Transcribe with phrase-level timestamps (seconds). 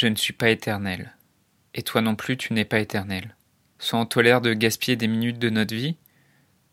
[0.00, 1.12] Je ne suis pas éternel.
[1.74, 3.36] Et toi non plus, tu n'es pas éternel.
[3.78, 5.98] Soit on tolère de gaspiller des minutes de notre vie,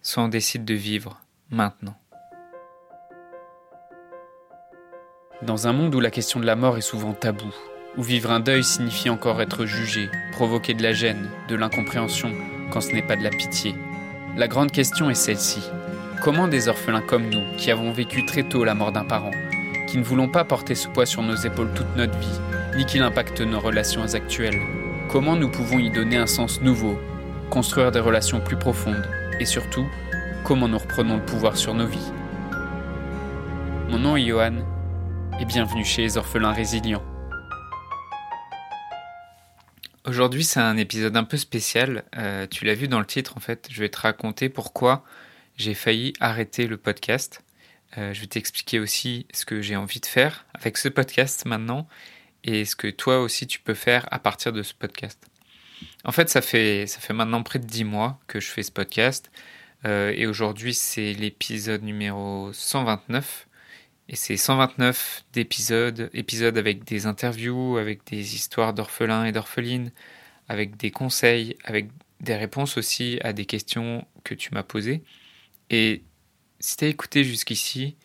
[0.02, 1.20] soit on décide de vivre
[1.50, 1.98] maintenant.
[5.42, 7.54] Dans un monde où la question de la mort est souvent taboue,
[7.98, 12.32] où vivre un deuil signifie encore être jugé, provoquer de la gêne, de l'incompréhension,
[12.72, 13.76] quand ce n'est pas de la pitié,
[14.38, 15.70] la grande question est celle-ci.
[16.24, 19.32] Comment des orphelins comme nous, qui avons vécu très tôt la mort d'un parent,
[19.88, 22.40] qui ne voulons pas porter ce poids sur nos épaules toute notre vie,
[22.76, 24.60] ni qu'il impacte nos relations actuelles,
[25.10, 27.00] comment nous pouvons y donner un sens nouveau,
[27.50, 29.08] construire des relations plus profondes,
[29.40, 29.88] et surtout,
[30.44, 32.12] comment nous reprenons le pouvoir sur nos vies?
[33.90, 34.58] Mon nom est Johan,
[35.40, 37.04] et bienvenue chez les orphelins résilients.
[40.06, 42.04] Aujourd'hui, c'est un épisode un peu spécial.
[42.18, 43.68] Euh, tu l'as vu dans le titre, en fait.
[43.70, 45.04] Je vais te raconter pourquoi
[45.58, 47.44] j'ai failli arrêter le podcast.
[47.98, 51.88] Euh, je vais t'expliquer aussi ce que j'ai envie de faire avec ce podcast maintenant
[52.44, 55.26] et ce que toi aussi tu peux faire à partir de ce podcast.
[56.04, 59.32] En fait, ça fait, maintenant près de 10 mois que je fais ce podcast
[59.86, 63.48] euh, et aujourd'hui c'est l'épisode numéro 129
[64.10, 69.92] et c'est 129 d'épisodes, épisodes avec des interviews, avec des histoires d'orphelins et d'orphelines,
[70.48, 71.90] avec des conseils, avec
[72.22, 75.04] des réponses aussi à des questions que tu m'as posées.
[75.70, 76.04] Et
[76.60, 77.96] si tu as écouté jusqu'ici,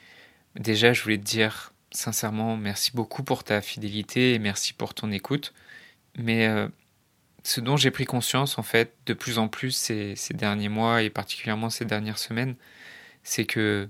[0.57, 5.11] déjà, je voulais te dire sincèrement merci beaucoup pour ta fidélité et merci pour ton
[5.13, 5.53] écoute.
[6.17, 6.69] Mais euh,
[7.43, 11.11] ce dont j'ai pris conscience, en fait, de plus en plus ces derniers mois et
[11.11, 12.57] particulièrement ces dernières semaines,
[13.23, 13.89] c'est que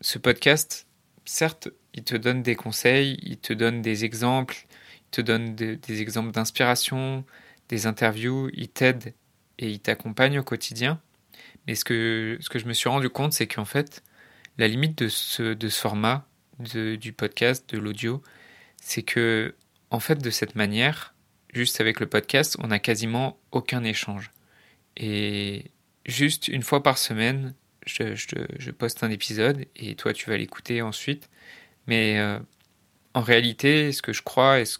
[0.00, 0.86] ce podcast,
[1.24, 6.02] certes, il te donne des conseils, il te donne des exemples, il te donne des
[6.02, 7.24] exemples d'inspiration,
[7.68, 9.14] des interviews, il t'aide
[9.58, 11.00] et il t'accompagne au quotidien.
[11.66, 14.02] Mais ce que, ce que je me suis rendu compte, c'est qu'en fait,
[14.58, 16.26] la limite de ce, de ce format,
[16.58, 18.22] du podcast, de l'audio,
[18.80, 19.54] c'est que,
[19.90, 21.14] en fait, de cette manière,
[21.52, 24.30] juste avec le podcast, on n'a quasiment aucun échange.
[24.96, 25.70] Et
[26.06, 27.54] juste une fois par semaine,
[27.86, 31.30] je, je, poste un épisode et toi tu vas l'écouter ensuite.
[31.86, 32.38] Mais euh,
[33.14, 34.78] en réalité, ce que je crois et ce,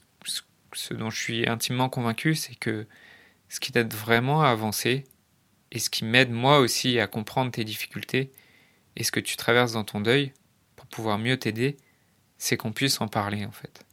[0.73, 2.87] ce dont je suis intimement convaincu, c'est que
[3.49, 5.05] ce qui t'aide vraiment à avancer,
[5.73, 8.31] et ce qui m'aide moi aussi à comprendre tes difficultés
[8.95, 10.33] et ce que tu traverses dans ton deuil
[10.77, 11.79] pour pouvoir mieux t'aider,
[12.37, 13.85] c'est qu'on puisse en parler en fait.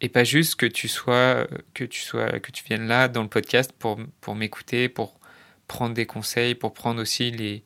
[0.00, 3.28] Et pas juste que tu sois que tu sois que tu viennes là dans le
[3.28, 5.20] podcast pour pour m'écouter, pour
[5.68, 7.62] prendre des conseils, pour prendre aussi les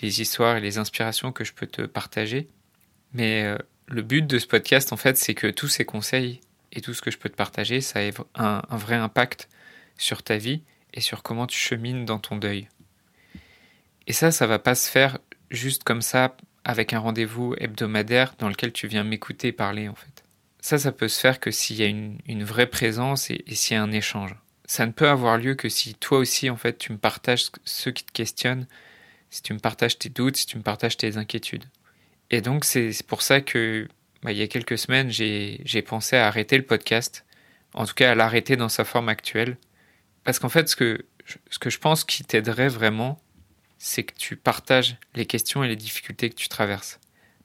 [0.00, 2.48] les histoires et les inspirations que je peux te partager.
[3.14, 6.40] Mais euh, le but de ce podcast en fait, c'est que tous ces conseils
[6.72, 9.48] et tout ce que je peux te partager, ça ait un, un vrai impact
[9.96, 12.68] sur ta vie et sur comment tu chemines dans ton deuil.
[14.08, 15.18] Et ça, ça va pas se faire
[15.50, 20.24] juste comme ça avec un rendez-vous hebdomadaire dans lequel tu viens m'écouter parler en fait.
[20.60, 23.78] Ça, ça peut se faire que s'il y a une, vraie présence et, s'il y
[23.78, 24.34] a un échange.
[24.64, 27.90] Ça ne peut avoir lieu que si toi aussi en fait tu me partages ce
[27.90, 28.66] qui te questionne,
[29.28, 31.64] si tu me partages tes doutes, si tu me partages tes inquiétudes.
[32.30, 33.88] Et donc c'est pour ça que
[34.22, 37.26] bah, il y a quelques semaines j'ai pensé à arrêter le podcast,
[37.74, 39.58] en tout cas à l'arrêter dans sa forme actuelle,
[40.24, 43.20] parce qu'en fait ce que je pense qui t'aiderait vraiment,
[43.78, 46.98] c'est que tu partages les questions et les difficultés que tu traverses.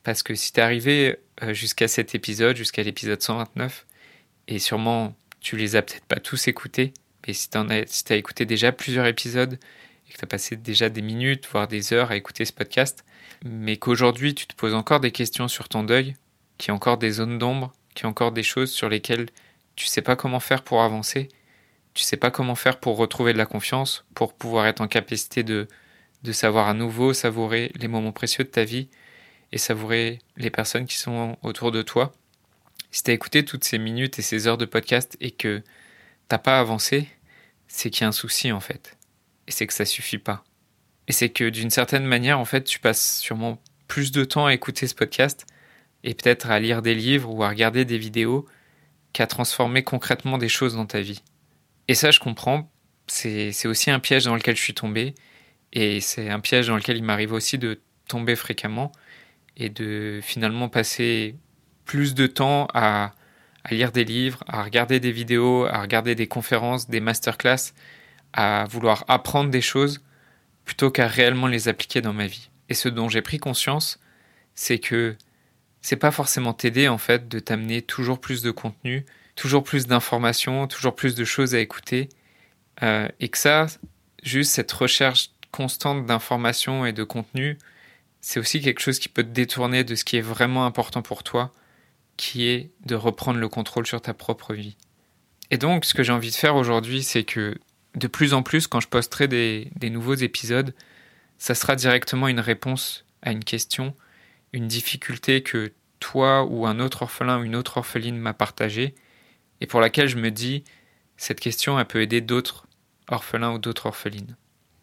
[0.04, 3.86] Parce que si tu es arrivé euh, jusqu'à cet épisode, jusqu'à l'épisode 129,
[4.48, 6.94] et sûrement tu les as peut-être pas tous écoutés,
[7.28, 9.60] mais si tu as, si écouté déjà plusieurs épisodes
[10.08, 13.06] et que tu as passé déjà des minutes, voire des heures à écouter ce podcast,
[13.44, 16.16] mais qu'aujourd'hui tu te poses encore des questions sur ton deuil,
[16.58, 19.28] qu'il y a encore des zones d'ombre, qu'il y a encore des choses sur lesquelles
[19.76, 21.30] tu sais pas comment faire pour avancer,
[21.94, 25.44] tu sais pas comment faire pour retrouver de la confiance, pour pouvoir être en capacité
[25.44, 25.68] de
[26.24, 28.90] de savoir à nouveau savourer les moments précieux de ta vie
[29.52, 32.14] et savourer les personnes qui sont autour de toi.
[32.92, 35.62] Si tu as écouté toutes ces minutes et ces heures de podcast et que
[36.28, 37.08] t'as pas avancé,
[37.68, 38.98] c'est qu'il y a un souci en fait.
[39.48, 40.44] Et c'est que ça suffit pas.
[41.08, 44.54] Et c'est que d'une certaine manière, en fait, tu passes sûrement plus de temps à
[44.54, 45.46] écouter ce podcast
[46.04, 48.48] et peut-être à lire des livres ou à regarder des vidéos
[49.12, 51.22] qu'à transformer concrètement des choses dans ta vie.
[51.88, 52.72] Et ça, je comprends,
[53.08, 55.14] c'est aussi un piège dans lequel je suis tombé
[55.74, 58.92] et c'est un piège dans lequel il m'arrive aussi de tomber fréquemment
[59.58, 61.36] et de finalement passer
[61.84, 63.14] plus de temps à,
[63.72, 67.74] lire des livres, à regarder des vidéos, à regarder des conférences, des masterclass,
[68.34, 70.04] à vouloir apprendre des choses
[70.64, 72.50] plutôt qu'à réellement les appliquer dans ma vie.
[72.70, 74.00] Et ce dont j'ai pris conscience,
[74.54, 75.16] c'est que
[75.82, 79.06] c'est pas forcément t'aider en fait de t'amener toujours plus de contenu,
[79.36, 82.10] toujours plus d'informations, toujours plus de choses à écouter,
[82.84, 83.66] euh, et que ça,
[84.24, 87.60] juste cette recherche constante d'informations et de contenu,
[88.20, 91.24] c'est aussi quelque chose qui peut te détourner de ce qui est vraiment important pour
[91.24, 91.54] toi,
[92.18, 94.76] qui est de reprendre le contrôle sur ta propre vie.
[95.52, 97.56] Et donc, ce que j'ai envie de faire aujourd'hui, c'est que
[97.96, 100.74] de plus en plus, quand je posterai des, nouveaux épisodes,
[101.38, 103.94] ça sera directement une réponse à une question,
[104.54, 108.96] une difficulté que toi ou un autre orphelin ou une autre orpheline m'a partagée,
[109.62, 110.64] et pour laquelle je me dis,
[111.18, 112.66] cette question, elle peut aider d'autres
[113.08, 114.36] orphelins ou d'autres orphelines.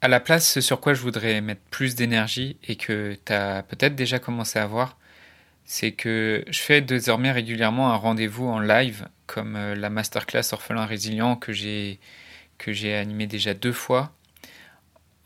[0.02, 3.62] À la place, ce sur quoi je voudrais mettre plus d'énergie et que tu as
[3.62, 4.96] peut-être déjà commencé à voir,
[5.64, 10.86] c'est que je fais désormais régulièrement un rendez-vous en live, comme euh, la masterclass Orphelin
[10.86, 12.00] Résilient que j'ai
[12.58, 14.12] que animé déjà deux fois.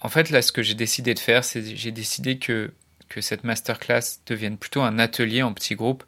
[0.01, 2.73] En fait, là, ce que j'ai décidé de faire, c'est j'ai décidé que,
[3.21, 6.03] cette masterclass devienne plutôt un atelier en petit groupe.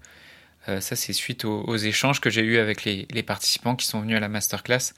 [0.69, 4.17] Euh, ça, c'est suite aux, échanges que j'ai eus avec les, participants qui sont venus
[4.17, 4.93] à la masterclass.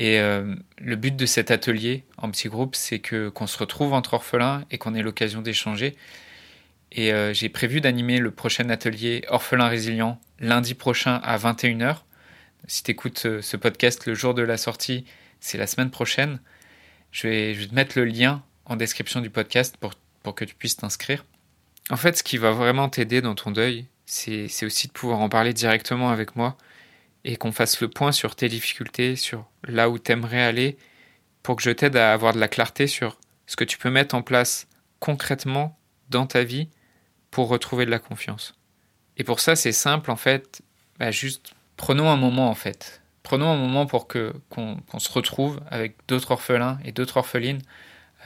[0.00, 3.92] Et euh, le but de cet atelier en petit groupe, c'est que qu'on se retrouve
[3.92, 5.94] entre orphelins et qu'on ait l'occasion d'échanger.
[6.90, 11.98] Et euh, j'ai prévu d'animer le prochain atelier Orphelin Résilient lundi prochain à 21h.
[12.66, 15.04] Si tu écoutes ce podcast le jour de la sortie,
[15.38, 16.40] c'est la semaine prochaine.
[17.12, 19.92] Je vais, je vais te mettre le lien en description du podcast pour,
[20.22, 21.26] pour que tu puisses t'inscrire.
[21.90, 25.28] En fait, ce qui va vraiment t'aider dans ton deuil, c'est aussi de pouvoir en
[25.28, 26.56] parler directement avec moi
[27.24, 30.76] et qu'on fasse le point sur tes difficultés, sur là où tu aimerais aller,
[31.42, 34.14] pour que je t'aide à avoir de la clarté sur ce que tu peux mettre
[34.14, 34.68] en place
[34.98, 35.78] concrètement
[36.08, 36.68] dans ta vie
[37.30, 38.54] pour retrouver de la confiance.
[39.16, 40.62] Et pour ça, c'est simple en fait,
[40.98, 45.60] bah, juste prenons un moment en fait prenons un moment pour que qu'on se retrouve
[45.70, 47.62] avec d'autres orphelins et d'autres orphelines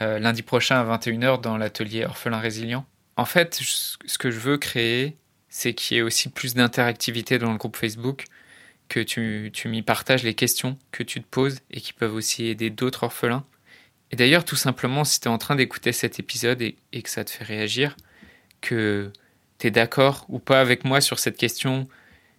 [0.01, 2.85] euh, lundi prochain à 21h dans l'atelier Orphelin Résilient.
[3.15, 5.15] En fait, ce que je veux créer,
[5.47, 8.25] c'est qu'il y ait aussi plus d'interactivité dans le groupe Facebook,
[8.89, 12.45] que tu, tu m'y partages les questions que tu te poses et qui peuvent aussi
[12.45, 13.45] aider d'autres orphelins.
[14.11, 17.09] Et d'ailleurs, tout simplement, si tu es en train d'écouter cet épisode et, et, que
[17.09, 17.95] ça te fait réagir,
[18.61, 19.11] que
[19.59, 21.87] tu es d'accord ou pas avec moi sur cette question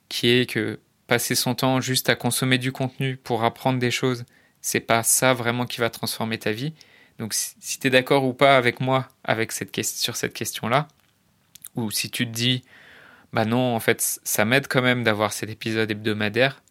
[0.09, 4.25] qui est que passer son temps juste à consommer du contenu pour apprendre des choses,
[4.61, 6.73] c'est pas ça vraiment qui va transformer ta vie.
[7.19, 10.89] Donc si, tu es d'accord ou pas avec moi avec cette sur cette question-là,
[11.75, 12.65] ou si tu te dis
[13.37, 16.63] bah non, en fait, ça m'aide quand même d'avoir cet épisode hebdomadaire,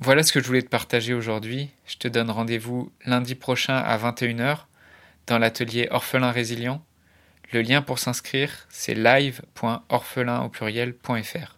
[0.00, 1.70] Voilà ce que je voulais te partager aujourd'hui.
[1.86, 4.66] Je te donne rendez-vous lundi prochain à 21h
[5.26, 6.84] dans l'atelier Orphelin Résilient.
[7.52, 11.57] Le lien pour s'inscrire, c'est live.orphelin au pluriel.fr.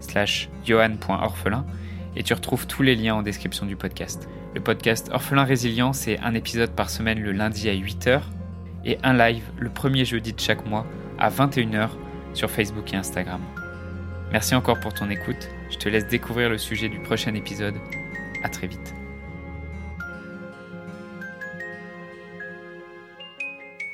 [0.00, 1.64] slash johan.orphelin
[2.16, 4.28] et tu retrouves tous les liens en description du podcast.
[4.54, 8.22] Le podcast Orphelin Résilient, c'est un épisode par semaine le lundi à 8h
[8.84, 10.86] et un live le premier jeudi de chaque mois
[11.18, 11.90] à 21h
[12.34, 13.40] sur Facebook et Instagram.
[14.32, 15.48] Merci encore pour ton écoute.
[15.70, 17.74] Je te laisse découvrir le sujet du prochain épisode.
[18.42, 18.94] À très vite.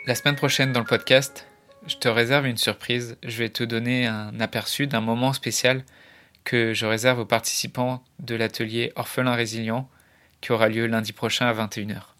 [0.07, 1.49] La semaine prochaine dans le podcast,
[1.87, 3.17] je te réserve une surprise.
[3.23, 5.85] Je vais te donner un aperçu d'un moment spécial
[6.45, 9.89] que je réserve aux participants de l'atelier Orphelin Résilient
[10.41, 12.16] qui aura lieu lundi prochain à 21h.